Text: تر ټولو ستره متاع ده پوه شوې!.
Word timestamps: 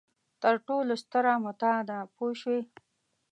تر 0.41 0.55
ټولو 0.67 0.93
ستره 1.03 1.33
متاع 1.45 1.79
ده 1.89 1.97
پوه 2.15 2.31
شوې!. 2.41 2.61